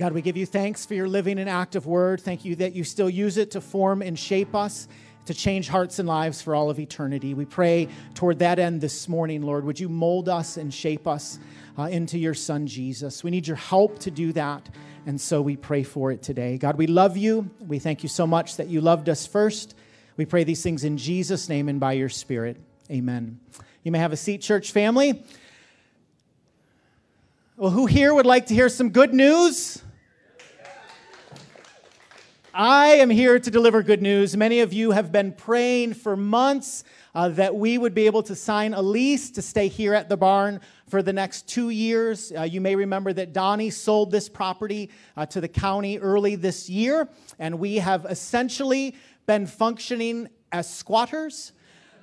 [0.00, 2.22] God, we give you thanks for your living and active word.
[2.22, 4.88] Thank you that you still use it to form and shape us,
[5.26, 7.34] to change hearts and lives for all of eternity.
[7.34, 9.62] We pray toward that end this morning, Lord.
[9.66, 11.38] Would you mold us and shape us
[11.78, 13.22] uh, into your Son, Jesus?
[13.22, 14.70] We need your help to do that.
[15.04, 16.56] And so we pray for it today.
[16.56, 17.50] God, we love you.
[17.60, 19.74] We thank you so much that you loved us first.
[20.16, 22.56] We pray these things in Jesus' name and by your Spirit.
[22.90, 23.38] Amen.
[23.82, 25.22] You may have a seat, church family.
[27.58, 29.82] Well, who here would like to hear some good news?
[32.52, 34.36] I am here to deliver good news.
[34.36, 36.82] Many of you have been praying for months
[37.14, 40.16] uh, that we would be able to sign a lease to stay here at the
[40.16, 42.32] barn for the next two years.
[42.36, 46.68] Uh, you may remember that Donnie sold this property uh, to the county early this
[46.68, 51.52] year, and we have essentially been functioning as squatters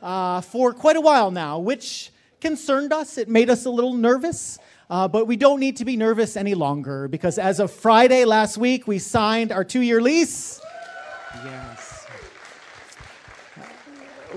[0.01, 2.09] uh, for quite a while now, which
[2.41, 3.18] concerned us.
[3.18, 4.59] It made us a little nervous.
[4.90, 8.58] Uh, but we don't need to be nervous any longer because as of Friday last
[8.58, 10.62] week, we signed our two year lease.
[11.44, 11.87] Yes.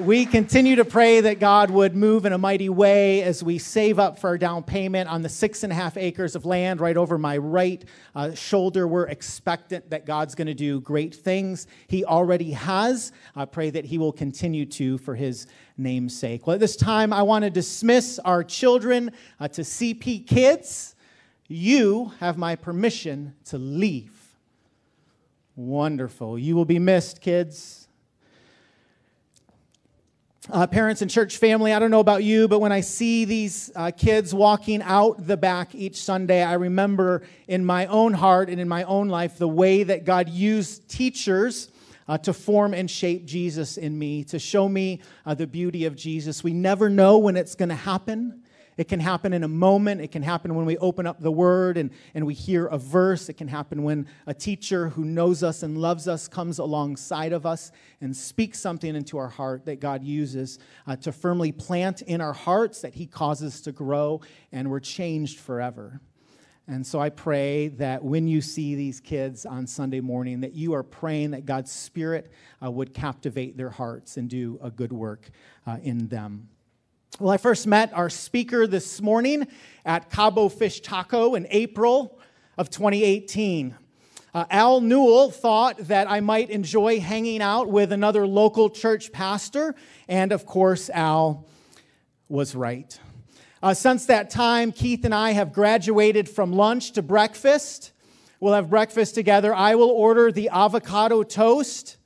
[0.00, 3.98] We continue to pray that God would move in a mighty way as we save
[3.98, 6.96] up for our down payment on the six and a half acres of land right
[6.96, 7.84] over my right
[8.14, 8.88] uh, shoulder.
[8.88, 11.66] We're expectant that God's going to do great things.
[11.86, 13.12] He already has.
[13.36, 16.46] I pray that He will continue to for His namesake.
[16.46, 20.94] Well, at this time, I want to dismiss our children uh, to CP Kids.
[21.46, 24.38] You have my permission to leave.
[25.56, 26.38] Wonderful.
[26.38, 27.79] You will be missed, kids.
[30.48, 33.70] Uh, parents and church family, I don't know about you, but when I see these
[33.76, 38.58] uh, kids walking out the back each Sunday, I remember in my own heart and
[38.58, 41.68] in my own life the way that God used teachers
[42.08, 45.94] uh, to form and shape Jesus in me, to show me uh, the beauty of
[45.94, 46.42] Jesus.
[46.42, 48.42] We never know when it's going to happen.
[48.80, 50.00] It can happen in a moment.
[50.00, 53.28] It can happen when we open up the word and, and we hear a verse.
[53.28, 57.44] It can happen when a teacher who knows us and loves us comes alongside of
[57.44, 62.22] us and speaks something into our heart that God uses uh, to firmly plant in
[62.22, 66.00] our hearts, that He causes to grow, and we're changed forever.
[66.66, 70.72] And so I pray that when you see these kids on Sunday morning, that you
[70.72, 72.32] are praying that God's Spirit
[72.64, 75.28] uh, would captivate their hearts and do a good work
[75.66, 76.48] uh, in them.
[77.18, 79.46] Well, I first met our speaker this morning
[79.84, 82.18] at Cabo Fish Taco in April
[82.56, 83.74] of 2018.
[84.32, 89.74] Uh, Al Newell thought that I might enjoy hanging out with another local church pastor,
[90.08, 91.46] and of course, Al
[92.28, 92.98] was right.
[93.62, 97.92] Uh, since that time, Keith and I have graduated from lunch to breakfast.
[98.38, 99.54] We'll have breakfast together.
[99.54, 101.98] I will order the avocado toast.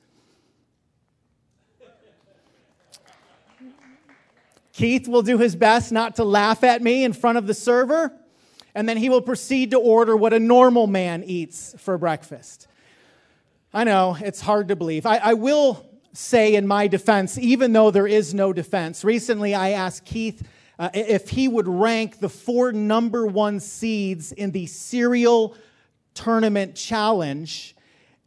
[4.75, 8.11] Keith will do his best not to laugh at me in front of the server,
[8.73, 12.67] and then he will proceed to order what a normal man eats for breakfast.
[13.73, 15.05] I know, it's hard to believe.
[15.05, 19.69] I, I will say in my defense, even though there is no defense, recently I
[19.69, 20.45] asked Keith
[20.77, 25.55] uh, if he would rank the four number one seeds in the cereal
[26.13, 27.77] tournament challenge,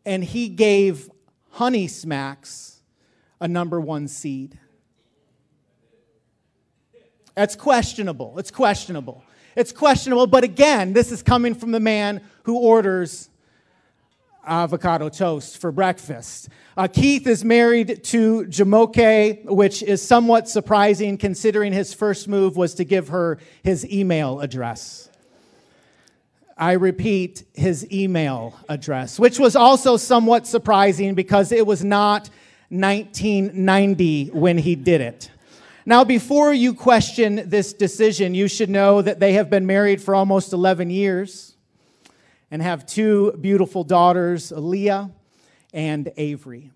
[0.07, 1.11] and he gave
[1.51, 2.81] Honey Smacks
[3.39, 4.59] a number one seed.
[7.39, 8.37] That's questionable.
[8.41, 9.23] It's questionable.
[9.55, 13.31] It's questionable, but again, this is coming from the man who orders
[14.45, 16.49] avocado toast for breakfast.
[16.77, 22.75] Uh, Keith is married to Jamoke, which is somewhat surprising considering his first move was
[22.75, 25.09] to give her his email address.
[26.57, 32.31] I repeat, his email address, which was also somewhat surprising because it was not
[32.71, 35.31] 1990 when he did it.
[35.89, 40.15] Now, before you question this decision, you should know that they have been married for
[40.15, 41.57] almost 11 years
[42.51, 45.11] and have two beautiful daughters, Aaliyah
[45.73, 46.73] and Avery.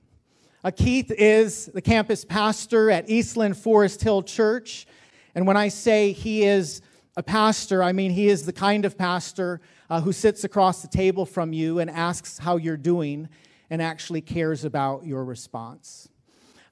[0.64, 4.86] Uh, Keith is the campus pastor at Eastland Forest Hill Church.
[5.34, 6.80] And when I say he is
[7.14, 10.88] a pastor, I mean he is the kind of pastor uh, who sits across the
[10.88, 13.28] table from you and asks how you're doing
[13.68, 16.08] and actually cares about your response.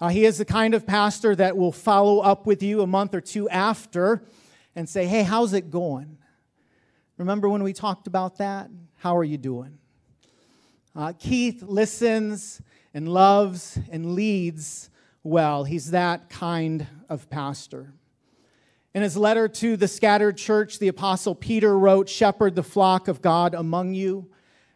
[0.00, 3.14] Uh, he is the kind of pastor that will follow up with you a month
[3.14, 4.22] or two after
[4.74, 6.16] and say, Hey, how's it going?
[7.18, 8.70] Remember when we talked about that?
[8.96, 9.76] How are you doing?
[10.96, 12.62] Uh, Keith listens
[12.94, 14.88] and loves and leads
[15.22, 15.64] well.
[15.64, 17.92] He's that kind of pastor.
[18.94, 23.22] In his letter to the scattered church, the apostle Peter wrote, Shepherd the flock of
[23.22, 24.30] God among you,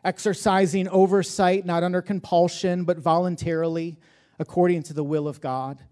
[0.05, 3.97] exercising oversight, not under compulsion, but voluntarily,
[4.39, 5.83] according to the will of God,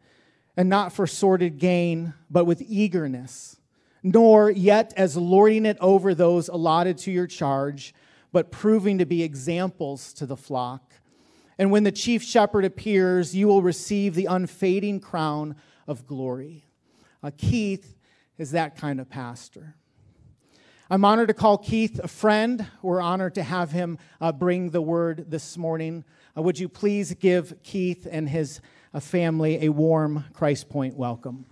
[0.56, 3.56] and not for sordid gain, but with eagerness,
[4.02, 7.94] nor yet as lording it over those allotted to your charge
[8.32, 10.94] but proving to be examples to the flock.
[11.58, 15.54] And when the chief shepherd appears, you will receive the unfading crown
[15.86, 16.64] of glory.
[17.22, 17.94] Uh, Keith
[18.38, 19.76] is that kind of pastor.
[20.90, 22.66] I'm honored to call Keith a friend.
[22.82, 26.04] We're honored to have him uh, bring the word this morning.
[26.34, 28.62] Uh, would you please give Keith and his
[28.94, 31.44] uh, family a warm Christ Point welcome?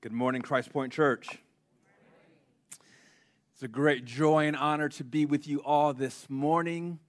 [0.00, 1.40] Good morning, Christ Point Church.
[3.52, 7.00] It's a great joy and honor to be with you all this morning.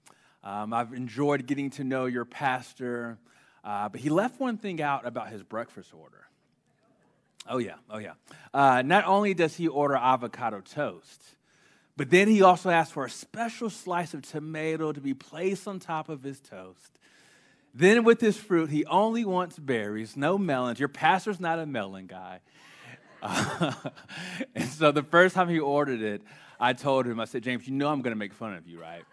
[0.44, 3.18] Um, I've enjoyed getting to know your pastor,
[3.64, 6.28] uh, but he left one thing out about his breakfast order.
[7.48, 8.14] Oh, yeah, oh, yeah.
[8.54, 11.24] Uh, not only does he order avocado toast,
[11.98, 15.80] but then he also asked for a special slice of tomato to be placed on
[15.80, 17.00] top of his toast.
[17.74, 20.80] Then, with his fruit, he only wants berries, no melons.
[20.80, 22.40] Your pastor's not a melon guy.
[23.22, 23.74] Uh,
[24.56, 26.22] and so the first time he ordered it,
[26.60, 28.82] I told him, I said, James, you know I'm going to make fun of you,
[28.82, 29.04] right?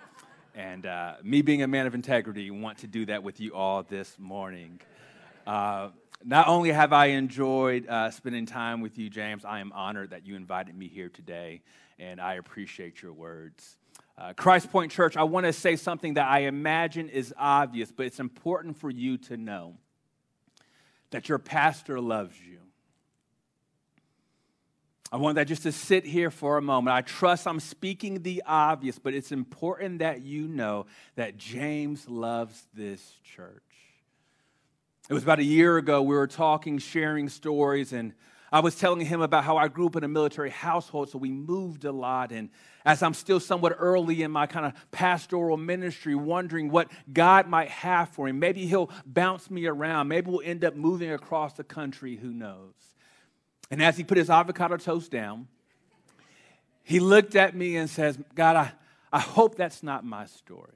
[0.57, 3.83] And uh, me being a man of integrity, want to do that with you all
[3.83, 4.81] this morning.
[5.47, 5.91] Uh,
[6.25, 10.27] not only have I enjoyed uh, spending time with you, James, I am honored that
[10.27, 11.61] you invited me here today,
[11.99, 13.77] and I appreciate your words.
[14.17, 18.07] Uh, Christ Point Church, I want to say something that I imagine is obvious, but
[18.07, 19.75] it's important for you to know
[21.11, 22.61] that your pastor loves you.
[25.13, 26.97] I want that just to sit here for a moment.
[26.97, 32.67] I trust I'm speaking the obvious, but it's important that you know that James loves
[32.75, 33.63] this church.
[35.09, 38.15] It was about a year ago, we were talking, sharing stories, and
[38.51, 41.31] I was telling him about how I grew up in a military household, so we
[41.31, 42.33] moved a lot.
[42.33, 42.49] And
[42.85, 47.69] as I'm still somewhat early in my kind of pastoral ministry, wondering what God might
[47.69, 50.09] have for me, maybe He'll bounce me around.
[50.09, 52.75] Maybe we'll end up moving across the country, who knows?
[53.71, 55.49] And as he put his avocado toast down,
[56.83, 58.73] he looked at me and says, God, I,
[59.13, 60.71] I hope that's not my story.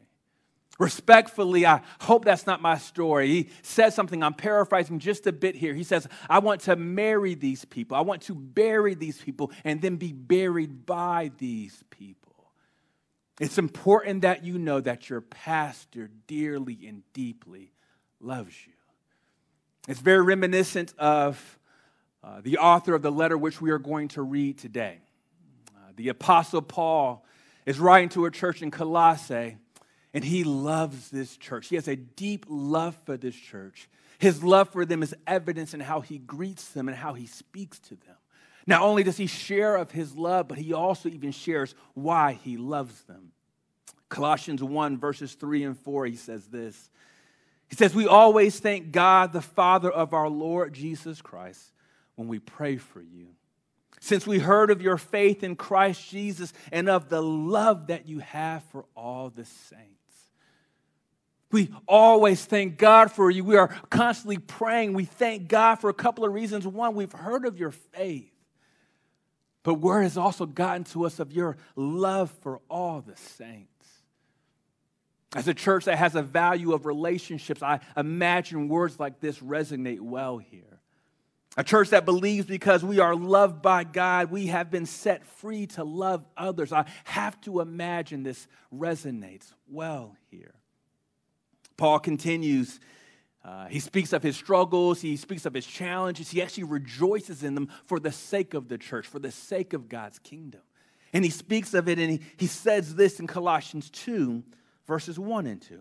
[0.80, 3.28] Respectfully, I hope that's not my story.
[3.28, 5.74] He says something, I'm paraphrasing just a bit here.
[5.74, 7.98] He says, I want to marry these people.
[7.98, 12.50] I want to bury these people and then be buried by these people.
[13.38, 17.72] It's important that you know that your pastor dearly and deeply
[18.20, 18.72] loves you.
[19.86, 21.58] It's very reminiscent of
[22.22, 24.98] uh, the author of the letter which we are going to read today.
[25.74, 27.24] Uh, the Apostle Paul
[27.64, 29.56] is writing to a church in Colossae,
[30.12, 31.68] and he loves this church.
[31.68, 33.88] He has a deep love for this church.
[34.18, 37.78] His love for them is evidence in how he greets them and how he speaks
[37.80, 38.16] to them.
[38.66, 42.58] Not only does he share of his love, but he also even shares why he
[42.58, 43.32] loves them.
[44.10, 46.90] Colossians 1, verses 3 and 4, he says this.
[47.68, 51.72] He says, We always thank God, the Father of our Lord Jesus Christ
[52.20, 53.28] when we pray for you.
[53.98, 58.18] Since we heard of your faith in Christ Jesus and of the love that you
[58.18, 59.86] have for all the saints.
[61.50, 63.42] We always thank God for you.
[63.42, 64.92] We are constantly praying.
[64.92, 66.66] We thank God for a couple of reasons.
[66.66, 68.30] One, we've heard of your faith,
[69.62, 73.66] but word has also gotten to us of your love for all the saints.
[75.34, 80.00] As a church that has a value of relationships, I imagine words like this resonate
[80.00, 80.79] well here.
[81.56, 85.66] A church that believes because we are loved by God, we have been set free
[85.68, 86.72] to love others.
[86.72, 90.54] I have to imagine this resonates well here.
[91.76, 92.78] Paul continues.
[93.44, 96.30] Uh, he speaks of his struggles, he speaks of his challenges.
[96.30, 99.88] He actually rejoices in them for the sake of the church, for the sake of
[99.88, 100.60] God's kingdom.
[101.12, 104.44] And he speaks of it and he, he says this in Colossians 2,
[104.86, 105.80] verses 1 and 2.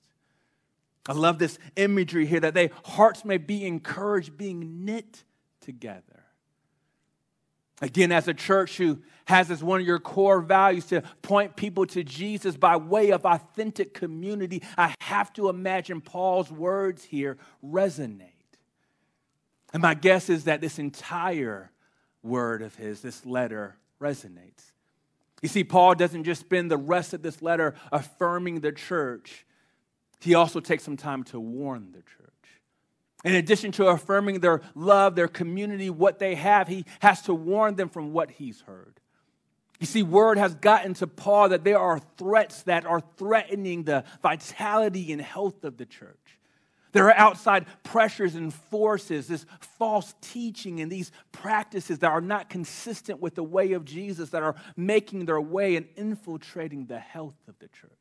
[1.07, 5.23] I love this imagery here that their hearts may be encouraged, being knit
[5.61, 6.23] together.
[7.81, 11.87] Again, as a church who has as one of your core values to point people
[11.87, 18.27] to Jesus by way of authentic community, I have to imagine Paul's words here resonate.
[19.73, 21.71] And my guess is that this entire
[22.21, 24.71] word of his, this letter, resonates.
[25.41, 29.45] You see, Paul doesn't just spend the rest of this letter affirming the church,
[30.21, 32.31] he also takes some time to warn the church.
[33.23, 37.75] In addition to affirming their love, their community, what they have, he has to warn
[37.75, 38.99] them from what he's heard.
[39.79, 44.03] You see, word has gotten to Paul that there are threats that are threatening the
[44.21, 46.17] vitality and health of the church.
[46.91, 49.45] There are outside pressures and forces, this
[49.77, 54.43] false teaching and these practices that are not consistent with the way of Jesus that
[54.43, 57.91] are making their way and infiltrating the health of the church.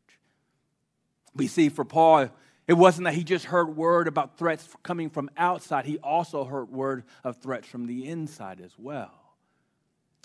[1.34, 2.28] We see for Paul,
[2.66, 6.70] it wasn't that he just heard word about threats coming from outside, he also heard
[6.70, 9.20] word of threats from the inside as well.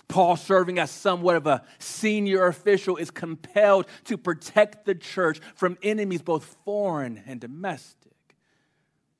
[0.08, 5.76] Paul, serving as somewhat of a senior official, is compelled to protect the church from
[5.82, 8.12] enemies both foreign and domestic.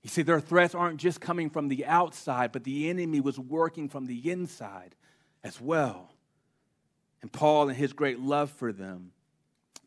[0.02, 3.88] You see, their threats aren't just coming from the outside, but the enemy was working
[3.88, 4.95] from the inside
[5.43, 6.12] as well.
[7.23, 9.11] And Paul, in his great love for them,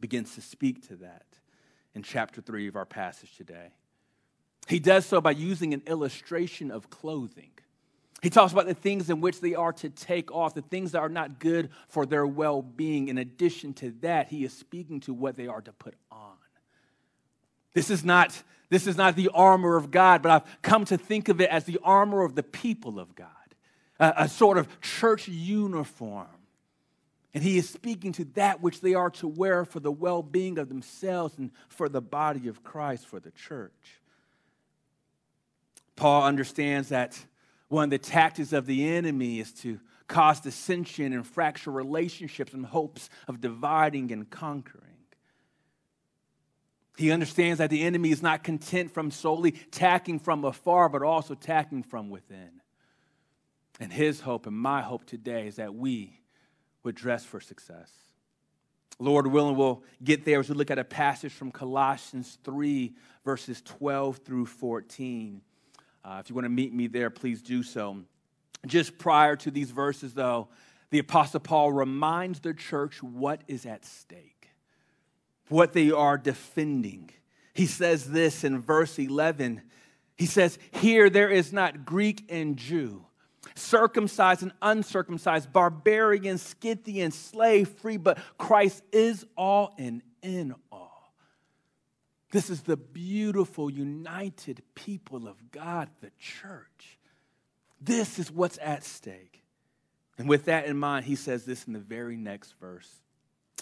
[0.01, 1.23] begins to speak to that
[1.95, 3.69] in chapter 3 of our passage today.
[4.67, 7.51] He does so by using an illustration of clothing.
[8.21, 10.99] He talks about the things in which they are to take off, the things that
[10.99, 13.07] are not good for their well being.
[13.07, 16.35] In addition to that, he is speaking to what they are to put on.
[17.73, 21.29] This is not, this is not the armor of God, but I've come to think
[21.29, 23.27] of it as the armor of the people of God,
[23.99, 26.27] a, a sort of church uniform.
[27.33, 30.57] And he is speaking to that which they are to wear for the well being
[30.57, 34.01] of themselves and for the body of Christ, for the church.
[35.95, 37.23] Paul understands that
[37.67, 42.63] one of the tactics of the enemy is to cause dissension and fracture relationships in
[42.63, 44.85] hopes of dividing and conquering.
[46.97, 51.33] He understands that the enemy is not content from solely attacking from afar, but also
[51.33, 52.61] attacking from within.
[53.79, 56.18] And his hope and my hope today is that we
[56.83, 57.91] would dress for success.
[58.99, 62.93] Lord willing, we'll get there as we look at a passage from Colossians 3,
[63.23, 65.41] verses 12 through 14.
[66.03, 67.99] Uh, if you want to meet me there, please do so.
[68.65, 70.49] Just prior to these verses, though,
[70.89, 74.39] the Apostle Paul reminds the church what is at stake
[75.49, 77.09] what they are defending.
[77.53, 79.61] He says this in verse 11.
[80.15, 83.05] He says, Here there is not Greek and Jew,
[83.55, 91.13] circumcised and uncircumcised, barbarian, Scythian, slave, free, but Christ is all and in all.
[92.31, 96.99] This is the beautiful, united people of God, the church.
[97.81, 99.43] This is what's at stake.
[100.17, 102.89] And with that in mind, he says this in the very next verse,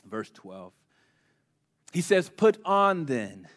[0.10, 0.74] verse 12.
[1.94, 3.48] He says, Put on then,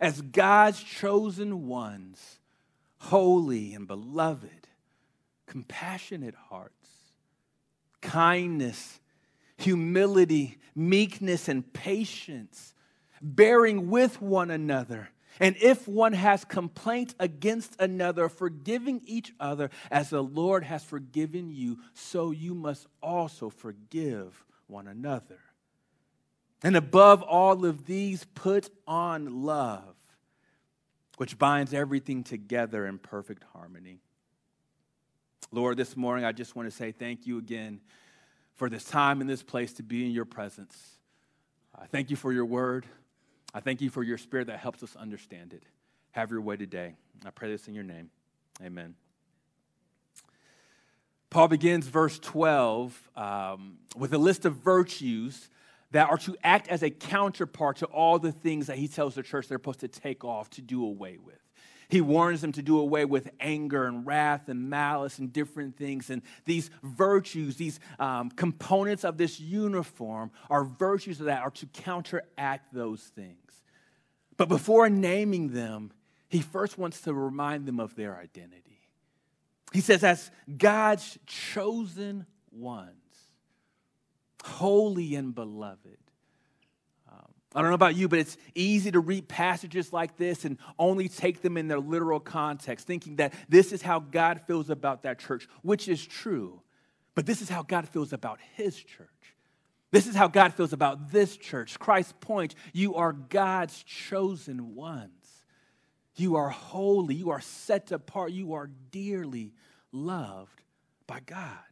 [0.00, 2.40] as God's chosen ones,
[2.98, 4.61] holy and beloved,
[5.46, 6.90] compassionate hearts,
[8.00, 9.00] kindness,
[9.56, 12.74] humility, meekness, and patience,
[13.20, 15.10] bearing with one another.
[15.40, 21.50] And if one has complaint against another, forgiving each other as the Lord has forgiven
[21.50, 25.38] you, so you must also forgive one another.
[26.62, 29.94] And above all of these, put on love,
[31.16, 34.00] which binds everything together in perfect harmony.
[35.54, 37.80] Lord, this morning I just want to say thank you again
[38.54, 40.74] for this time in this place to be in your presence.
[41.78, 42.86] I thank you for your word.
[43.52, 45.62] I thank you for your spirit that helps us understand it.
[46.12, 46.94] Have your way today.
[47.26, 48.08] I pray this in your name.
[48.62, 48.94] Amen.
[51.28, 55.50] Paul begins verse 12 um, with a list of virtues
[55.90, 59.22] that are to act as a counterpart to all the things that he tells the
[59.22, 61.36] church they're supposed to take off, to do away with.
[61.92, 66.08] He warns them to do away with anger and wrath and malice and different things.
[66.08, 72.72] And these virtues, these um, components of this uniform, are virtues that are to counteract
[72.72, 73.36] those things.
[74.38, 75.92] But before naming them,
[76.30, 78.80] he first wants to remind them of their identity.
[79.74, 82.96] He says, as God's chosen ones
[84.42, 85.98] holy and beloved.
[87.54, 91.08] I don't know about you, but it's easy to read passages like this and only
[91.08, 95.18] take them in their literal context, thinking that this is how God feels about that
[95.18, 96.62] church, which is true.
[97.14, 99.08] But this is how God feels about his church.
[99.90, 101.78] This is how God feels about this church.
[101.78, 105.10] Christ's point you are God's chosen ones.
[106.16, 107.14] You are holy.
[107.14, 108.32] You are set apart.
[108.32, 109.52] You are dearly
[109.92, 110.62] loved
[111.06, 111.71] by God.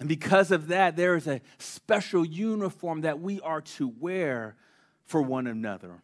[0.00, 4.56] And because of that, there is a special uniform that we are to wear
[5.04, 6.02] for one another.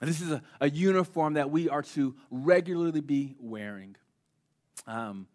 [0.00, 3.96] And this is a, a uniform that we are to regularly be wearing.
[4.86, 5.28] Um,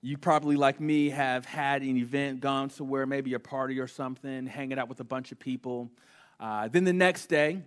[0.00, 4.46] you probably, like me, have had an event, gone somewhere, maybe a party or something,
[4.46, 5.90] hanging out with a bunch of people.
[6.40, 7.62] Uh, then the next day,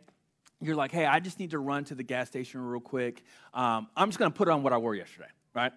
[0.61, 3.23] you're like, hey, I just need to run to the gas station real quick.
[3.53, 5.73] Um, I'm just going to put on what I wore yesterday, right?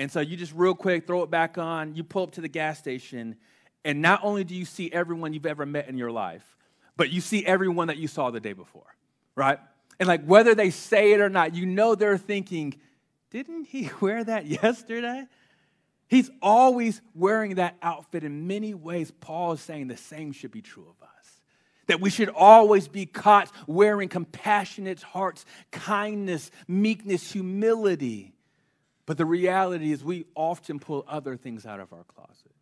[0.00, 1.94] And so you just real quick throw it back on.
[1.94, 3.36] You pull up to the gas station,
[3.84, 6.42] and not only do you see everyone you've ever met in your life,
[6.96, 8.96] but you see everyone that you saw the day before,
[9.34, 9.58] right?
[9.98, 12.80] And like whether they say it or not, you know they're thinking,
[13.30, 15.26] didn't he wear that yesterday?
[16.08, 18.24] He's always wearing that outfit.
[18.24, 21.40] In many ways, Paul is saying the same should be true of us.
[21.88, 28.32] That we should always be caught wearing compassionate hearts, kindness, meekness, humility.
[29.10, 32.54] But the reality is, we often pull other things out of our closet.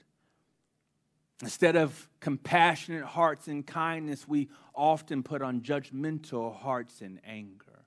[1.42, 7.84] Instead of compassionate hearts and kindness, we often put on judgmental hearts and anger.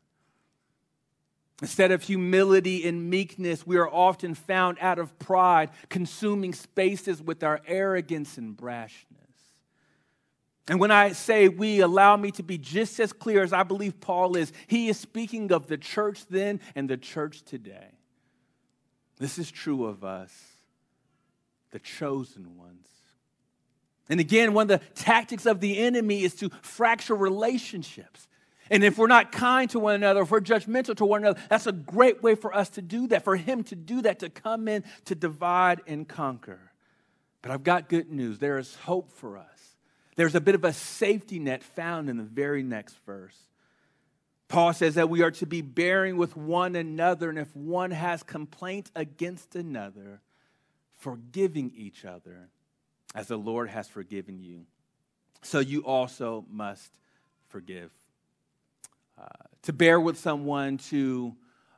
[1.64, 7.44] Instead of humility and meekness, we are often found out of pride, consuming spaces with
[7.44, 9.08] our arrogance and brashness.
[10.68, 14.00] And when I say we, allow me to be just as clear as I believe
[14.00, 14.54] Paul is.
[14.68, 17.98] He is speaking of the church then and the church today.
[19.22, 20.34] This is true of us,
[21.70, 22.88] the chosen ones.
[24.10, 28.28] And again, one of the tactics of the enemy is to fracture relationships.
[28.72, 31.68] And if we're not kind to one another, if we're judgmental to one another, that's
[31.68, 34.68] a great way for us to do that, for him to do that, to come
[34.68, 36.72] in to divide and conquer.
[37.44, 38.40] But I've got good news.
[38.40, 39.76] There is hope for us.
[40.16, 43.38] There's a bit of a safety net found in the very next verse.
[44.52, 48.22] Paul says that we are to be bearing with one another, and if one has
[48.22, 50.20] complaint against another,
[50.98, 52.50] forgiving each other
[53.16, 54.66] as the Lord has forgiven you.
[55.42, 56.92] So you also must
[57.48, 57.92] forgive.
[59.18, 59.24] Uh,
[59.62, 61.34] to bear with someone, to,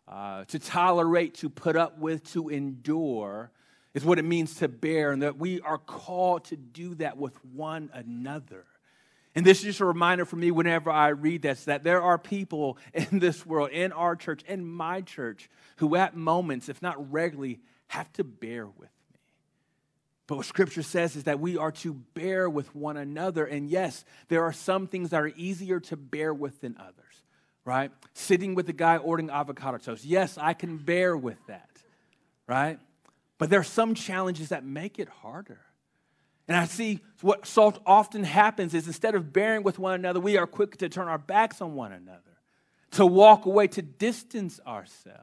[0.07, 3.51] uh, to tolerate, to put up with, to endure
[3.93, 7.35] is what it means to bear, and that we are called to do that with
[7.45, 8.65] one another.
[9.35, 12.17] And this is just a reminder for me whenever I read this that there are
[12.17, 17.11] people in this world, in our church, in my church, who at moments, if not
[17.11, 19.19] regularly, have to bear with me.
[20.27, 23.45] but what scripture says is that we are to bear with one another.
[23.45, 27.23] And yes, there are some things that are easier to bear with than others,
[27.65, 27.91] right?
[28.13, 30.05] Sitting with the guy ordering avocado toast.
[30.05, 31.69] Yes, I can bear with that,
[32.47, 32.79] right?
[33.37, 35.59] But there are some challenges that make it harder.
[36.47, 37.49] And I see what
[37.85, 41.17] often happens is instead of bearing with one another, we are quick to turn our
[41.17, 42.19] backs on one another,
[42.91, 45.19] to walk away, to distance ourselves.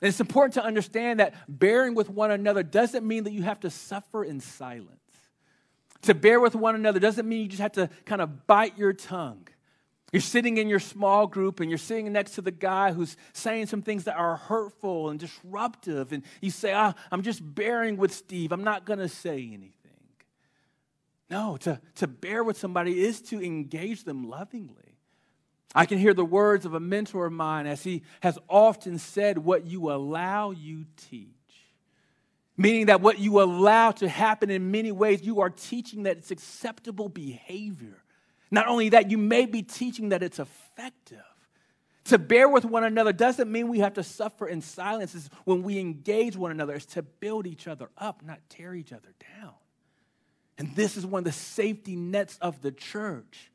[0.00, 3.60] And it's important to understand that bearing with one another doesn't mean that you have
[3.60, 4.92] to suffer in silence.
[6.02, 8.92] To bear with one another doesn't mean you just have to kind of bite your
[8.92, 9.48] tongue.
[10.12, 13.66] You're sitting in your small group and you're sitting next to the guy who's saying
[13.66, 18.14] some things that are hurtful and disruptive, and you say, oh, I'm just bearing with
[18.14, 18.52] Steve.
[18.52, 19.74] I'm not going to say anything.
[21.30, 24.96] No, to, to bear with somebody is to engage them lovingly.
[25.74, 29.36] I can hear the words of a mentor of mine as he has often said,
[29.36, 31.28] What you allow, you teach.
[32.56, 36.30] Meaning that what you allow to happen in many ways, you are teaching that it's
[36.30, 38.02] acceptable behavior.
[38.50, 41.22] Not only that, you may be teaching that it's effective.
[42.04, 45.14] To bear with one another doesn't mean we have to suffer in silence.
[45.14, 48.92] It's when we engage one another, it's to build each other up, not tear each
[48.92, 49.52] other down.
[50.56, 53.50] And this is one of the safety nets of the church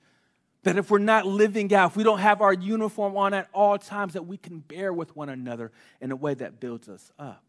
[0.64, 3.78] that if we're not living out, if we don't have our uniform on at all
[3.78, 7.44] times, that we can bear with one another in a way that builds us up.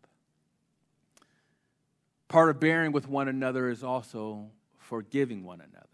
[2.26, 5.93] Part of bearing with one another is also forgiving one another.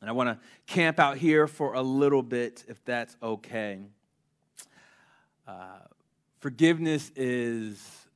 [0.00, 0.38] And I want to
[0.72, 3.80] camp out here for a little bit, if that's okay.
[5.46, 5.78] Uh,
[6.40, 8.06] forgiveness is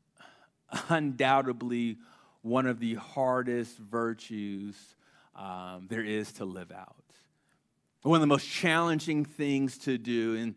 [0.88, 1.98] undoubtedly
[2.42, 4.76] one of the hardest virtues
[5.36, 6.96] um, there is to live out
[8.02, 10.36] one of the most challenging things to do.
[10.36, 10.54] And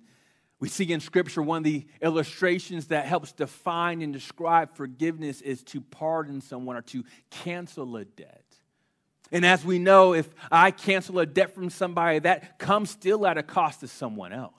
[0.59, 5.61] we see in Scripture one of the illustrations that helps define and describe forgiveness is
[5.63, 8.42] to pardon someone or to cancel a debt.
[9.31, 13.37] And as we know, if I cancel a debt from somebody, that comes still at
[13.37, 14.53] a cost to someone else.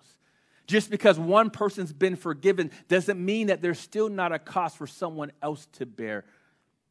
[0.66, 4.86] Just because one person's been forgiven doesn't mean that there's still not a cost for
[4.86, 6.24] someone else to bear.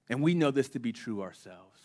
[0.10, 1.80] And we know this to be true ourselves.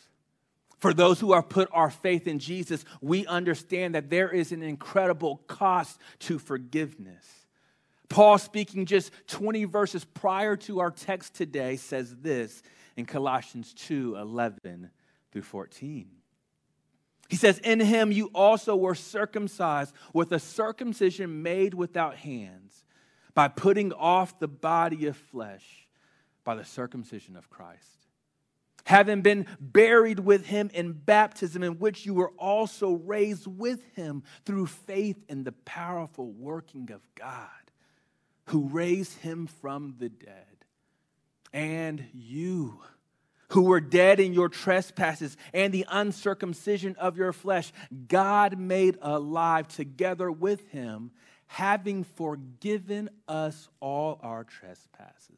[0.81, 4.63] For those who have put our faith in Jesus, we understand that there is an
[4.63, 7.25] incredible cost to forgiveness.
[8.09, 12.63] Paul, speaking just 20 verses prior to our text today, says this
[12.97, 14.91] in Colossians 2 11
[15.33, 16.09] through 14.
[17.29, 22.85] He says, In him you also were circumcised with a circumcision made without hands,
[23.35, 25.87] by putting off the body of flesh
[26.45, 27.99] by the circumcision of Christ
[28.89, 34.23] having been buried with him in baptism, in which you were also raised with him
[34.47, 37.51] through faith in the powerful working of God,
[38.47, 40.65] who raised him from the dead.
[41.53, 42.81] And you,
[43.49, 47.73] who were dead in your trespasses and the uncircumcision of your flesh,
[48.09, 51.11] God made alive together with him,
[51.47, 55.37] having forgiven us all our trespasses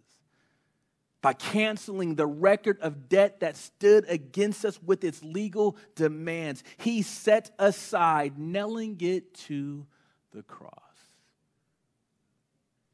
[1.23, 6.65] by canceling the record of debt that stood against us with its legal demands.
[6.79, 9.87] He set aside, nailing it to
[10.33, 10.90] the cross.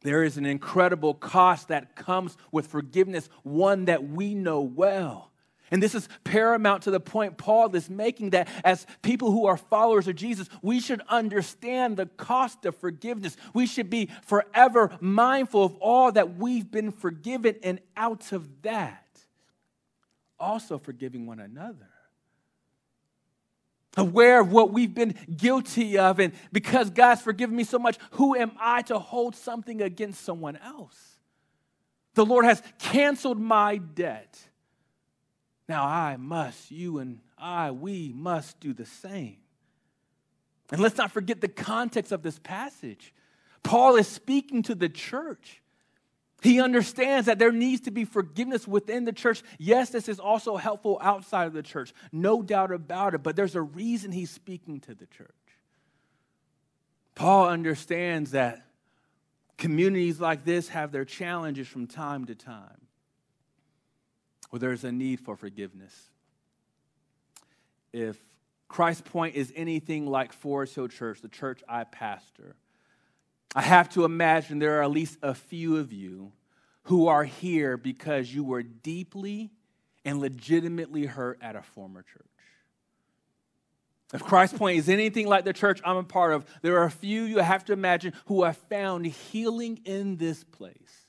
[0.06, 5.32] There is an incredible cost that comes with forgiveness, one that we know well.
[5.72, 9.56] And this is paramount to the point Paul is making that as people who are
[9.56, 13.36] followers of Jesus, we should understand the cost of forgiveness.
[13.52, 19.08] We should be forever mindful of all that we've been forgiven, and out of that,
[20.38, 21.88] also forgiving one another.
[23.96, 28.36] Aware of what we've been guilty of, and because God's forgiven me so much, who
[28.36, 31.16] am I to hold something against someone else?
[32.14, 34.38] The Lord has canceled my debt.
[35.68, 39.38] Now I must, you and I, we must do the same.
[40.70, 43.14] And let's not forget the context of this passage.
[43.62, 45.62] Paul is speaking to the church.
[46.42, 49.42] He understands that there needs to be forgiveness within the church.
[49.58, 53.54] Yes, this is also helpful outside of the church, no doubt about it, but there's
[53.54, 55.30] a reason he's speaking to the church.
[57.14, 58.66] Paul understands that
[59.56, 62.86] communities like this have their challenges from time to time
[64.50, 65.94] where there's a need for forgiveness.
[67.92, 68.18] If
[68.68, 72.56] Christ's Point is anything like Forest Hill Church, the church I pastor,
[73.54, 76.32] I have to imagine there are at least a few of you
[76.84, 79.50] who are here because you were deeply
[80.04, 82.26] and legitimately hurt at a former church.
[84.14, 86.90] If Christ Point is anything like the church I'm a part of, there are a
[86.90, 91.06] few you have to imagine who have found healing in this place.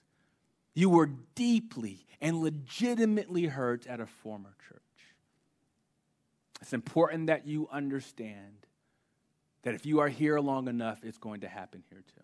[0.73, 4.82] You were deeply and legitimately hurt at a former church.
[6.62, 8.66] It's important that you understand
[9.63, 12.24] that if you are here long enough, it's going to happen here too.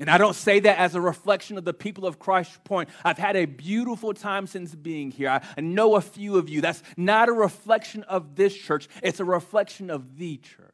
[0.00, 2.88] And I don't say that as a reflection of the people of Christ Point.
[3.04, 5.28] I've had a beautiful time since being here.
[5.28, 6.60] I know a few of you.
[6.60, 10.68] That's not a reflection of this church, it's a reflection of the church.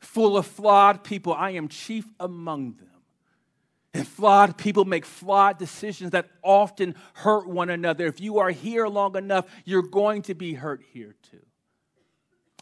[0.00, 2.88] Full of flawed people, I am chief among them.
[3.92, 8.06] And flawed people make flawed decisions that often hurt one another.
[8.06, 11.45] If you are here long enough, you're going to be hurt here too.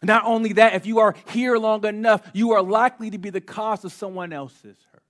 [0.04, 3.40] Not only that, if you are here long enough, you are likely to be the
[3.40, 5.02] cause of someone else's hurt.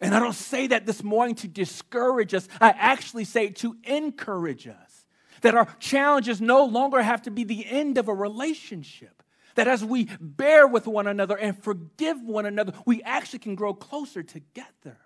[0.00, 3.76] And I don't say that this morning to discourage us, I actually say it to
[3.84, 5.06] encourage us
[5.42, 9.22] that our challenges no longer have to be the end of a relationship
[9.54, 13.74] that as we bear with one another and forgive one another, we actually can grow
[13.74, 14.98] closer together.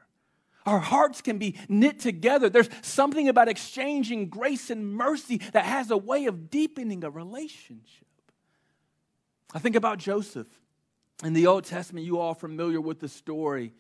[0.67, 2.49] Our hearts can be knit together.
[2.49, 8.07] There's something about exchanging grace and mercy that has a way of deepening a relationship.
[9.55, 10.47] I think about Joseph.
[11.25, 13.73] In the Old Testament, you all are familiar with the story.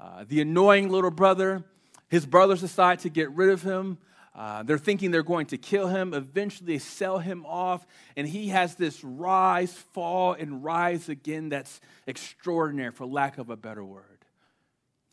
[0.00, 1.64] Uh, the annoying little brother,
[2.08, 3.98] his brothers decide to get rid of him.
[4.34, 6.12] Uh, they're thinking they're going to kill him.
[6.12, 12.90] Eventually, sell him off, and he has this rise, fall, and rise again that's extraordinary,
[12.90, 14.04] for lack of a better word.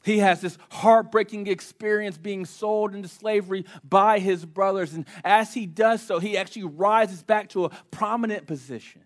[0.04, 5.66] He has this heartbreaking experience being sold into slavery by his brothers, and as he
[5.66, 9.02] does so, he actually rises back to a prominent position.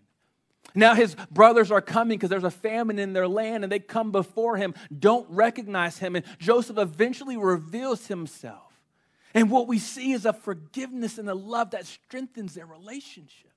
[0.75, 4.11] Now his brothers are coming because there's a famine in their land, and they come
[4.11, 8.73] before him, don't recognize him, and Joseph eventually reveals himself.
[9.33, 13.51] And what we see is a forgiveness and a love that strengthens their relationship.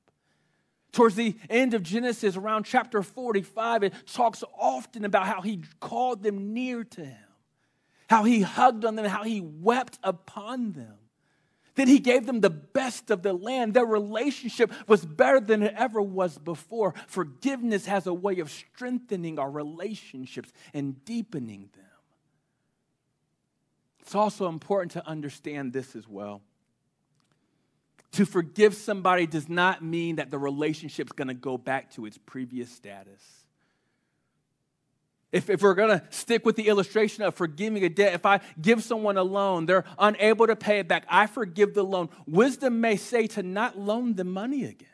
[0.93, 6.23] Towards the end of Genesis, around chapter 45, it talks often about how he called
[6.23, 7.29] them near to him,
[8.09, 10.97] how he hugged on them, how he wept upon them.
[11.77, 13.75] Then he gave them the best of the land.
[13.75, 16.95] Their relationship was better than it ever was before.
[17.07, 21.85] Forgiveness has a way of strengthening our relationships and deepening them.
[24.01, 26.41] It's also important to understand this as well.
[28.13, 32.17] To forgive somebody does not mean that the relationship's going to go back to its
[32.17, 33.46] previous status.
[35.33, 38.41] If, if we're going to stick with the illustration of forgiving a debt, if I
[38.61, 42.09] give someone a loan, they're unable to pay it back, I forgive the loan.
[42.27, 44.89] Wisdom may say to not loan the money again.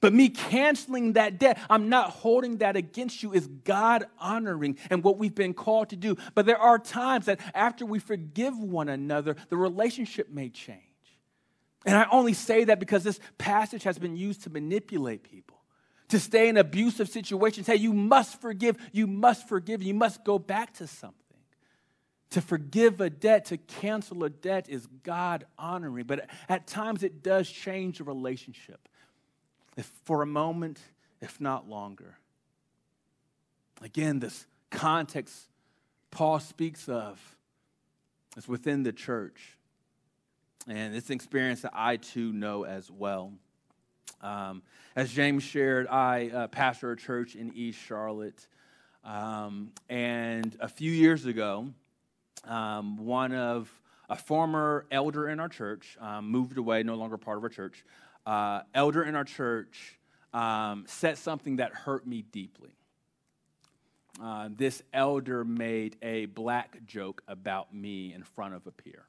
[0.00, 5.02] But me canceling that debt, I'm not holding that against you, is God honoring and
[5.02, 6.16] what we've been called to do.
[6.34, 10.82] But there are times that after we forgive one another, the relationship may change.
[11.86, 15.55] And I only say that because this passage has been used to manipulate people,
[16.08, 17.66] to stay in abusive situations.
[17.66, 21.20] Hey, you must forgive, you must forgive, you must go back to something.
[22.30, 26.06] To forgive a debt, to cancel a debt is God honoring.
[26.06, 28.88] But at times it does change a relationship,
[29.76, 30.80] if for a moment,
[31.20, 32.18] if not longer.
[33.80, 35.48] Again, this context
[36.10, 37.20] Paul speaks of
[38.36, 39.58] is within the church.
[40.66, 43.32] And it's an experience that I too know as well.
[44.20, 44.62] Um,
[44.94, 48.46] as James shared, I uh, pastor a church in East Charlotte.
[49.04, 51.68] Um, and a few years ago,
[52.44, 53.70] um, one of
[54.08, 57.84] a former elder in our church um, moved away, no longer part of our church.
[58.24, 59.98] Uh, elder in our church
[60.32, 62.70] um, said something that hurt me deeply.
[64.22, 69.04] Uh, this elder made a black joke about me in front of a peer.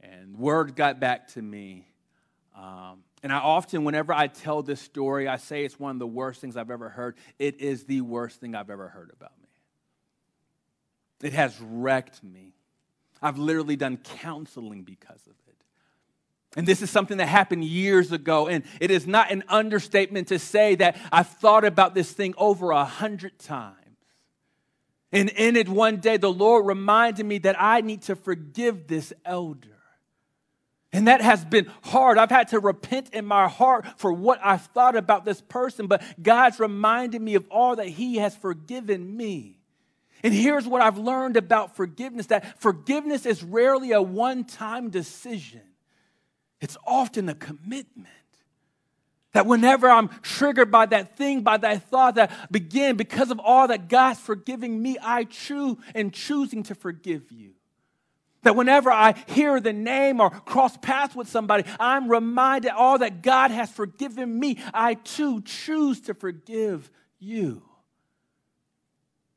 [0.00, 1.86] And word got back to me.
[2.56, 6.06] Um, and I often, whenever I tell this story, I say it's one of the
[6.06, 7.16] worst things I've ever heard.
[7.38, 9.48] It is the worst thing I've ever heard about me.
[11.22, 12.52] It has wrecked me.
[13.22, 15.56] I've literally done counseling because of it.
[16.56, 18.48] And this is something that happened years ago.
[18.48, 22.70] And it is not an understatement to say that I've thought about this thing over
[22.70, 23.74] a hundred times.
[25.12, 29.12] And in it one day, the Lord reminded me that I need to forgive this
[29.24, 29.75] elder.
[30.96, 32.16] And that has been hard.
[32.16, 36.02] I've had to repent in my heart for what I've thought about this person, but
[36.22, 39.58] God's reminded me of all that He has forgiven me.
[40.22, 45.60] And here's what I've learned about forgiveness that forgiveness is rarely a one time decision,
[46.62, 48.08] it's often a commitment.
[49.34, 53.68] That whenever I'm triggered by that thing, by that thought that begin because of all
[53.68, 57.55] that God's forgiving me, I choose and choosing to forgive you.
[58.42, 63.22] That whenever I hear the name or cross paths with somebody, I'm reminded all that
[63.22, 64.58] God has forgiven me.
[64.72, 67.62] I too choose to forgive you.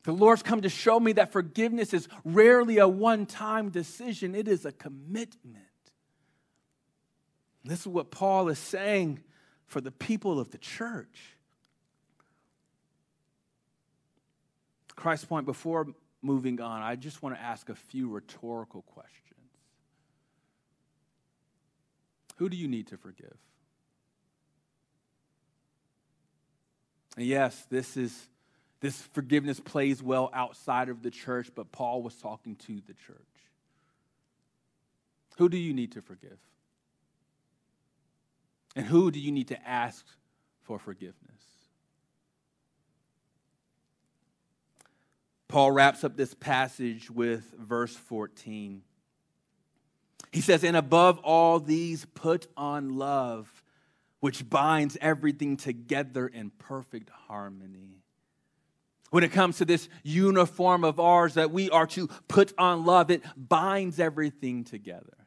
[0.04, 4.48] The Lord's come to show me that forgiveness is rarely a one time decision, it
[4.48, 5.66] is a commitment.
[7.64, 9.20] This is what Paul is saying
[9.68, 11.36] for the people of the church.
[14.96, 15.88] Christ's point, before
[16.22, 19.16] moving on, I just want to ask a few rhetorical questions.
[22.38, 23.38] Who do you need to forgive?
[27.18, 28.28] And yes, this is
[28.82, 33.18] this forgiveness plays well outside of the church, but Paul was talking to the church.
[35.38, 36.38] Who do you need to forgive?
[38.76, 40.06] And who do you need to ask
[40.62, 41.59] for forgiveness?
[45.50, 48.84] Paul wraps up this passage with verse 14.
[50.32, 53.64] He says, And above all these, put on love,
[54.20, 58.04] which binds everything together in perfect harmony.
[59.10, 63.10] When it comes to this uniform of ours that we are to put on love,
[63.10, 65.18] it binds everything together.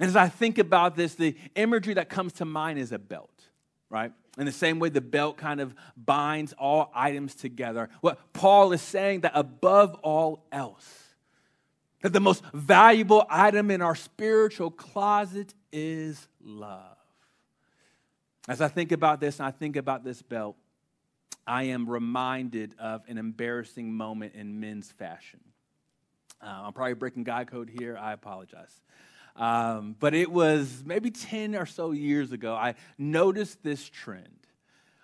[0.00, 3.30] And as I think about this, the imagery that comes to mind is a belt,
[3.88, 4.12] right?
[4.38, 7.90] In the same way, the belt kind of binds all items together.
[8.00, 11.14] What Paul is saying that above all else,
[12.00, 16.96] that the most valuable item in our spiritual closet is love.
[18.48, 20.56] As I think about this and I think about this belt,
[21.46, 25.40] I am reminded of an embarrassing moment in men's fashion.
[26.40, 27.96] Uh, I'm probably breaking guy code here.
[27.96, 28.80] I apologize.
[29.36, 34.28] Um, but it was maybe 10 or so years ago, I noticed this trend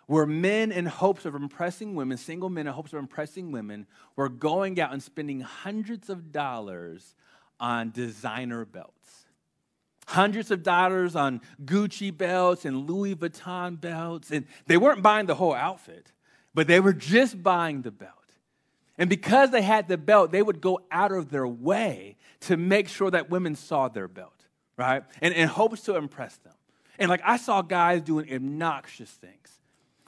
[0.07, 3.87] where men, in hopes of impressing women, single men in hopes of impressing women,
[4.17, 7.15] were going out and spending hundreds of dollars
[7.61, 9.27] on designer belts.
[10.07, 14.31] Hundreds of dollars on Gucci belts and Louis Vuitton belts.
[14.31, 16.11] And they weren't buying the whole outfit
[16.59, 18.11] but they were just buying the belt.
[18.99, 22.89] And because they had the belt, they would go out of their way to make
[22.89, 25.05] sure that women saw their belt, right?
[25.23, 26.55] And in hopes to impress them.
[26.99, 29.61] And like I saw guys doing obnoxious things.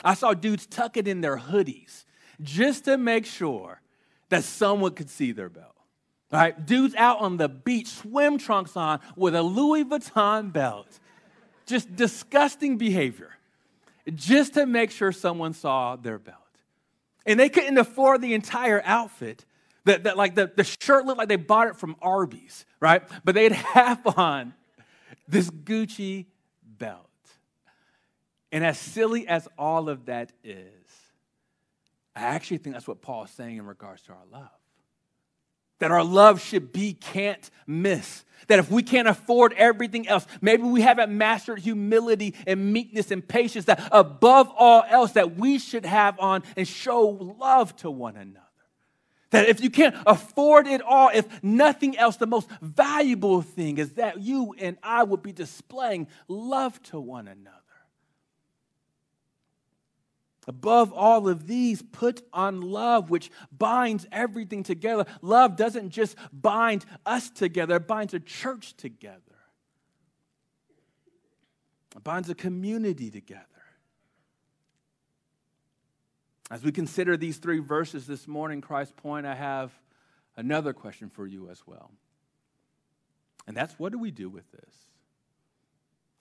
[0.02, 2.04] I saw dudes tuck it in their hoodies
[2.42, 3.80] just to make sure
[4.28, 5.66] that someone could see their belt.
[6.32, 6.64] Right?
[6.64, 11.00] Dudes out on the beach, swim trunks on with a Louis Vuitton belt.
[11.66, 13.30] Just disgusting behavior.
[14.14, 16.39] Just to make sure someone saw their belt.
[17.26, 19.44] And they couldn't afford the entire outfit.
[19.84, 23.02] That, that like the, the shirt looked like they bought it from Arby's, right?
[23.24, 24.54] But they'd have on
[25.26, 26.26] this Gucci
[26.62, 27.06] belt.
[28.52, 30.66] And as silly as all of that is,
[32.14, 34.50] I actually think that's what Paul's saying in regards to our love.
[35.80, 38.24] That our love should be can't miss.
[38.46, 43.26] That if we can't afford everything else, maybe we haven't mastered humility and meekness and
[43.26, 48.16] patience, that above all else, that we should have on and show love to one
[48.16, 48.46] another.
[49.30, 53.92] That if you can't afford it all, if nothing else, the most valuable thing is
[53.92, 57.56] that you and I would be displaying love to one another.
[60.46, 65.04] Above all of these, put on love, which binds everything together.
[65.20, 69.20] Love doesn't just bind us together, it binds a church together,
[71.94, 73.44] it binds a community together.
[76.50, 79.72] As we consider these three verses this morning, Christ Point, I have
[80.36, 81.92] another question for you as well.
[83.46, 84.74] And that's what do we do with this?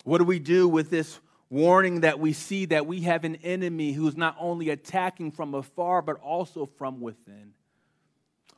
[0.03, 3.91] What do we do with this warning that we see that we have an enemy
[3.93, 7.53] who's not only attacking from afar, but also from within?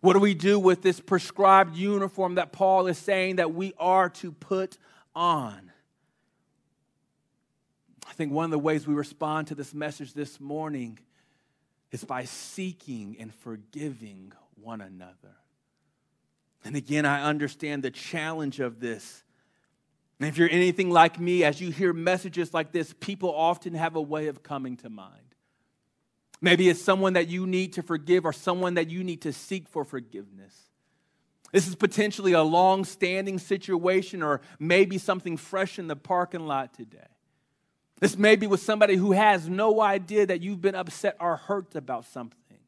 [0.02, 4.10] What do we do with this prescribed uniform that Paul is saying that we are
[4.10, 4.78] to put
[5.16, 5.72] on?
[8.10, 11.00] I think one of the ways we respond to this message this morning
[11.92, 15.38] is by seeking and forgiving one another.
[16.64, 19.24] And again, I understand the challenge of this.
[20.22, 23.96] And if you're anything like me, as you hear messages like this, people often have
[23.96, 25.16] a way of coming to mind.
[26.40, 29.68] Maybe it's someone that you need to forgive or someone that you need to seek
[29.68, 30.56] for forgiveness.
[31.52, 36.76] This is potentially a long standing situation or maybe something fresh in the parking lot
[36.76, 37.00] today.
[38.00, 41.74] This may be with somebody who has no idea that you've been upset or hurt
[41.74, 42.60] about something.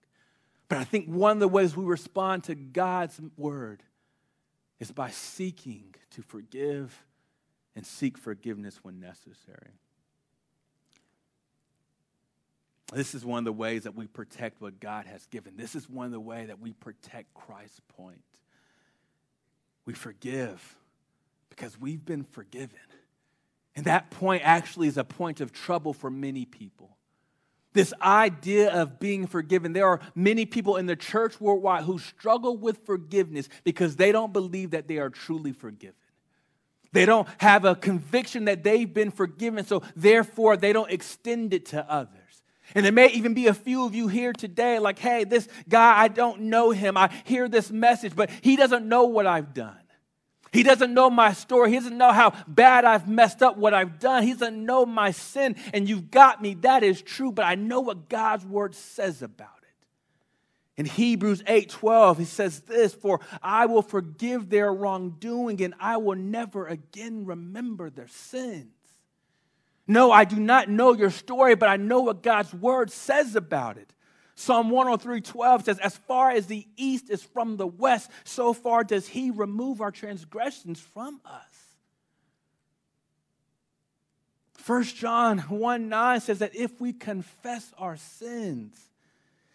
[0.69, 3.83] But I think one of the ways we respond to God's word
[4.79, 7.03] is by seeking to forgive
[7.75, 9.71] and seek forgiveness when necessary.
[12.93, 15.57] This is one of the ways that we protect what God has given.
[15.57, 18.21] This is one of the ways that we protect Christ Point.
[19.85, 20.75] We forgive
[21.49, 22.79] because we've been forgiven.
[23.75, 26.95] And that point actually is a point of trouble for many people.
[27.73, 29.73] This idea of being forgiven.
[29.73, 34.31] There are many people in the church worldwide who struggle with forgiveness because they don't
[34.31, 35.95] believe that they are truly forgiven.
[36.93, 41.65] They don't have a conviction that they've been forgiven, so therefore they don't extend it
[41.67, 42.19] to others.
[42.75, 45.99] And there may even be a few of you here today, like, hey, this guy,
[45.99, 46.95] I don't know him.
[46.95, 49.75] I hear this message, but he doesn't know what I've done.
[50.51, 51.71] He doesn't know my story.
[51.71, 54.21] He doesn't know how bad I've messed up, what I've done.
[54.21, 55.55] He doesn't know my sin.
[55.73, 56.53] And you've got me.
[56.53, 59.62] That is true, but I know what God's word says about it.
[60.75, 65.97] In Hebrews 8 12, he says this For I will forgive their wrongdoing, and I
[65.97, 68.71] will never again remember their sins.
[69.85, 73.77] No, I do not know your story, but I know what God's word says about
[73.77, 73.93] it.
[74.35, 78.83] Psalm 103 12 says, As far as the east is from the west, so far
[78.83, 81.63] does he remove our transgressions from us.
[84.65, 88.89] 1 John 1 9 says that if we confess our sins,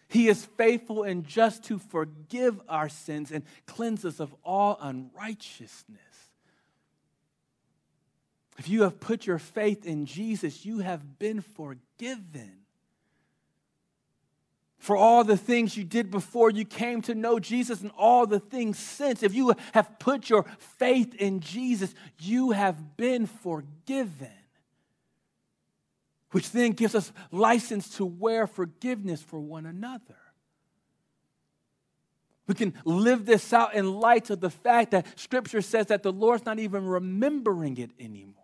[0.09, 5.99] he is faithful and just to forgive our sins and cleanse us of all unrighteousness.
[8.59, 12.59] If you have put your faith in Jesus, you have been forgiven
[14.79, 18.41] for all the things you did before you came to know Jesus and all the
[18.41, 19.23] things since.
[19.23, 24.38] If you have put your faith in Jesus, you have been forgiven.
[26.31, 30.17] Which then gives us license to wear forgiveness for one another.
[32.47, 36.13] We can live this out in light of the fact that Scripture says that the
[36.13, 38.35] Lord's not even remembering it anymore.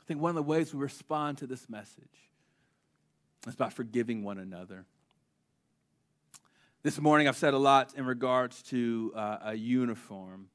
[0.00, 2.04] I think one of the ways we respond to this message
[3.46, 4.84] is by forgiving one another.
[6.82, 10.48] This morning, I've said a lot in regards to uh, a uniform.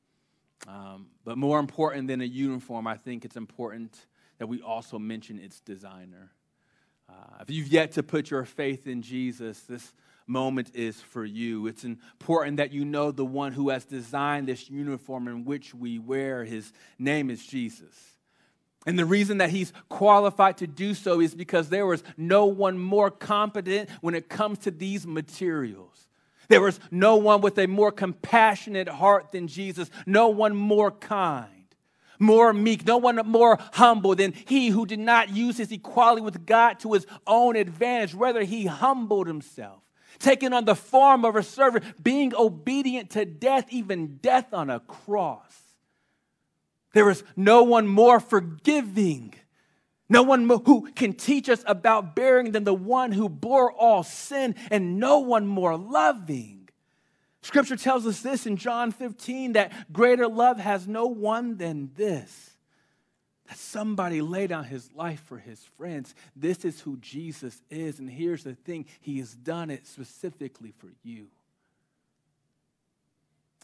[0.67, 3.95] Um, but more important than a uniform, I think it's important
[4.39, 6.31] that we also mention its designer.
[7.07, 9.93] Uh, if you've yet to put your faith in Jesus, this
[10.27, 11.67] moment is for you.
[11.67, 15.99] It's important that you know the one who has designed this uniform in which we
[15.99, 16.43] wear.
[16.43, 17.93] His name is Jesus.
[18.87, 22.77] And the reason that he's qualified to do so is because there was no one
[22.77, 26.07] more competent when it comes to these materials.
[26.47, 31.65] There was no one with a more compassionate heart than Jesus, no one more kind,
[32.19, 36.45] more meek, no one more humble than he who did not use his equality with
[36.45, 38.13] God to his own advantage.
[38.13, 39.81] Rather, he humbled himself,
[40.19, 44.79] taking on the form of a servant, being obedient to death, even death on a
[44.81, 45.61] cross.
[46.93, 49.33] There is no one more forgiving
[50.07, 54.55] No one who can teach us about bearing than the one who bore all sin,
[54.69, 56.69] and no one more loving.
[57.41, 62.55] Scripture tells us this in John 15 that greater love has no one than this
[63.47, 66.15] that somebody laid down his life for his friends.
[66.35, 67.99] This is who Jesus is.
[67.99, 71.27] And here's the thing He has done it specifically for you.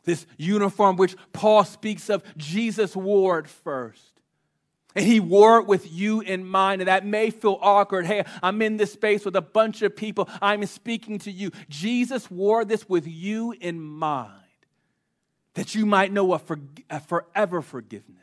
[0.04, 4.21] This uniform, which Paul speaks of, Jesus wore it first.
[4.96, 6.82] And he wore it with you in mind.
[6.82, 8.06] And that may feel awkward.
[8.06, 10.30] Hey, I'm in this space with a bunch of people.
[10.42, 11.52] I'm speaking to you.
[11.70, 14.34] Jesus wore this with you in mind
[15.54, 18.18] that you might know a, for, a forever forgiveness,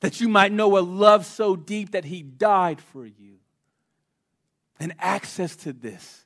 [0.00, 3.38] that you might know a love so deep that he died for you.
[4.78, 6.24] And access to this,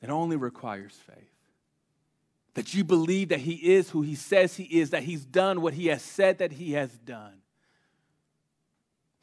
[0.00, 1.34] it only requires faith
[2.54, 5.74] that you believe that He is who He says He is, that He's done what
[5.74, 7.34] He has said that He has done.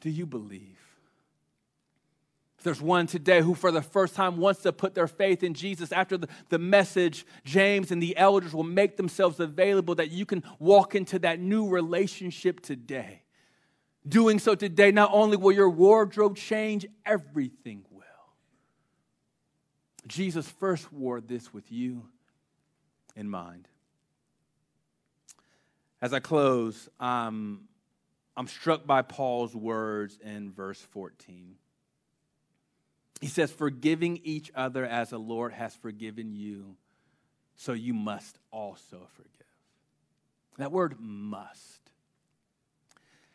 [0.02, 0.78] Do you believe?
[2.58, 5.56] If there's one today who, for the first time, wants to put their faith in
[5.56, 10.28] Jesus after the, the message, James and the elders will make themselves available that you
[10.28, 13.24] can walk into that new relationship today.
[14.08, 18.04] Doing so today, not only will your wardrobe change, everything will.
[20.08, 22.04] Jesus first wore this with you
[23.16, 23.68] in mind.
[26.00, 27.62] As I close, um,
[28.42, 31.58] I'm struck by Paul's words in verse 14.
[33.22, 36.76] He says, Forgiving each other as the Lord has forgiven you,
[37.56, 39.46] so you must also forgive.
[40.58, 41.92] That word must.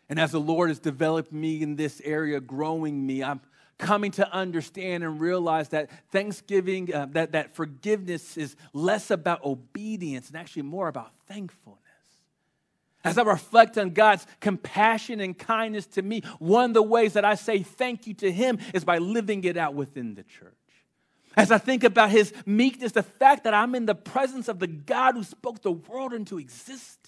[0.08, 3.42] And as the Lord has developed me in this area, growing me, I'm
[3.78, 10.26] coming to understand and realize that thanksgiving, uh, that, that forgiveness is less about obedience
[10.26, 11.80] and actually more about thankfulness.
[13.06, 17.24] As I reflect on God's compassion and kindness to me, one of the ways that
[17.24, 20.52] I say thank you to Him is by living it out within the church.
[21.36, 24.66] As I think about His meekness, the fact that I'm in the presence of the
[24.66, 27.06] God who spoke the world into existence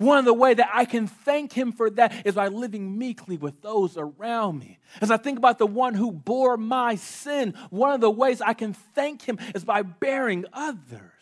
[0.00, 3.36] one of the ways that I can thank him for that is by living meekly
[3.36, 4.78] with those around me.
[5.02, 8.54] As I think about the one who bore my sin, one of the ways I
[8.54, 11.19] can thank him is by bearing others.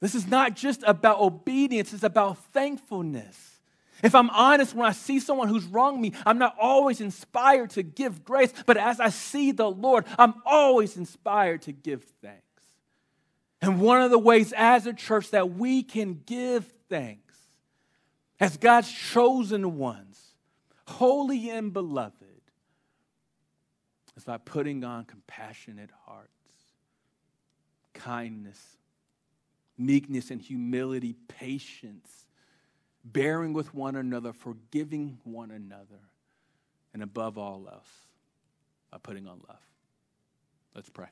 [0.00, 3.52] This is not just about obedience, it's about thankfulness.
[4.02, 7.82] If I'm honest, when I see someone who's wronged me, I'm not always inspired to
[7.82, 12.42] give grace, but as I see the Lord, I'm always inspired to give thanks.
[13.62, 17.38] And one of the ways as a church that we can give thanks
[18.38, 20.34] as God's chosen ones,
[20.86, 22.12] holy and beloved,
[24.14, 26.30] is by putting on compassionate hearts,
[27.94, 28.76] kindness,
[29.78, 32.26] meekness and humility, patience,
[33.04, 36.00] bearing with one another, forgiving one another,
[36.94, 37.88] and above all else,
[38.90, 39.58] by putting on love.
[40.74, 41.08] Let's pray.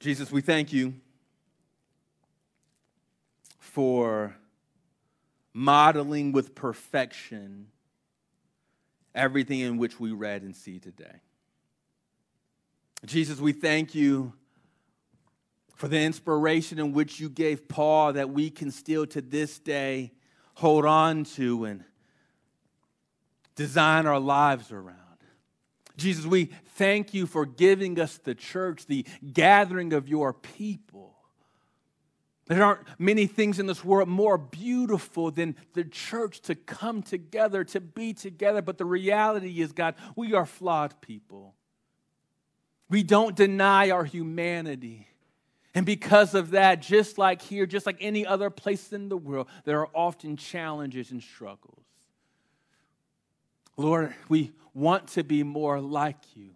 [0.00, 0.94] Jesus, we thank you
[3.58, 4.34] for
[5.54, 7.68] modeling with perfection
[9.14, 11.20] everything in which we read and see today.
[13.04, 14.32] Jesus, we thank you
[15.74, 20.12] for the inspiration in which you gave Paul that we can still to this day
[20.54, 21.82] hold on to and
[23.56, 24.98] design our lives around.
[25.96, 31.16] Jesus, we thank you for giving us the church, the gathering of your people.
[32.46, 37.64] There aren't many things in this world more beautiful than the church to come together,
[37.64, 38.62] to be together.
[38.62, 41.54] But the reality is, God, we are flawed people.
[42.92, 45.08] We don't deny our humanity.
[45.74, 49.48] And because of that, just like here, just like any other place in the world,
[49.64, 51.86] there are often challenges and struggles.
[53.78, 56.50] Lord, we want to be more like you.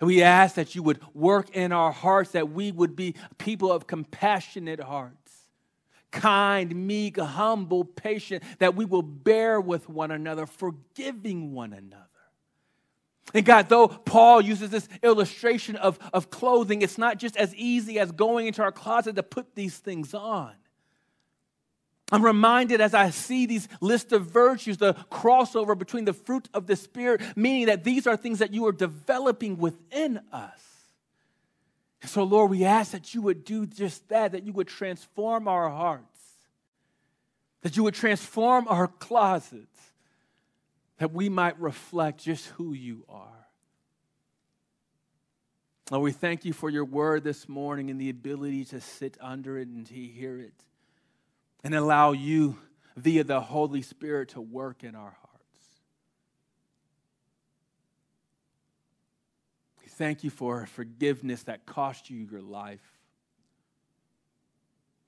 [0.00, 3.70] And we ask that you would work in our hearts, that we would be people
[3.70, 5.32] of compassionate hearts,
[6.10, 12.05] kind, meek, humble, patient, that we will bear with one another, forgiving one another.
[13.34, 17.98] And God, though Paul uses this illustration of, of clothing, it's not just as easy
[17.98, 20.52] as going into our closet to put these things on.
[22.12, 26.68] I'm reminded as I see these list of virtues, the crossover between the fruit of
[26.68, 30.60] the Spirit, meaning that these are things that you are developing within us.
[32.00, 35.48] And so, Lord, we ask that you would do just that, that you would transform
[35.48, 36.04] our hearts,
[37.62, 39.66] that you would transform our closets,
[40.98, 43.46] that we might reflect just who you are.
[45.90, 49.58] Lord, we thank you for your word this morning and the ability to sit under
[49.58, 50.54] it and to hear it.
[51.64, 52.56] and allow you
[52.96, 55.80] via the Holy Spirit to work in our hearts.
[59.82, 62.80] We thank you for forgiveness that cost you your life.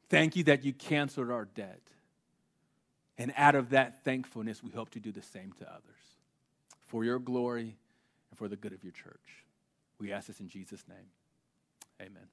[0.09, 1.81] Thank you that you canceled our debt.
[3.19, 5.83] And out of that thankfulness, we hope to do the same to others
[6.87, 7.77] for your glory
[8.31, 9.45] and for the good of your church.
[9.99, 11.11] We ask this in Jesus' name.
[12.01, 12.29] Amen.